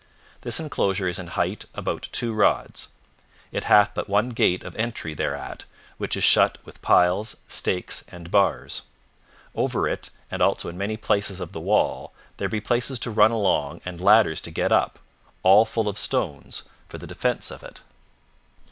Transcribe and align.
This 0.41 0.59
enclosure 0.59 1.07
is 1.07 1.19
in 1.19 1.27
height 1.27 1.65
about 1.75 2.09
two 2.11 2.33
rods. 2.33 2.87
It 3.51 3.65
hath 3.65 3.93
but 3.93 4.09
one 4.09 4.29
gate 4.29 4.63
of 4.63 4.75
entry 4.75 5.13
thereat, 5.13 5.65
which 5.99 6.17
is 6.17 6.23
shut 6.23 6.57
with 6.65 6.81
piles, 6.81 7.37
stakes, 7.47 8.03
and 8.07 8.31
bars. 8.31 8.81
Over 9.53 9.87
it 9.87 10.09
and 10.31 10.41
also 10.41 10.69
in 10.69 10.75
many 10.79 10.97
places 10.97 11.39
of 11.39 11.51
the 11.51 11.61
wall 11.61 12.13
there 12.37 12.49
be 12.49 12.59
places 12.59 12.97
to 13.01 13.11
run 13.11 13.29
along 13.29 13.79
and 13.85 14.01
ladders 14.01 14.41
to 14.41 14.49
get 14.49 14.71
up, 14.71 14.97
all 15.43 15.65
full 15.65 15.87
of 15.87 15.99
stones, 15.99 16.63
for 16.89 16.97
the 16.97 17.05
defence 17.05 17.51
of 17.51 17.61
it. 17.61 17.81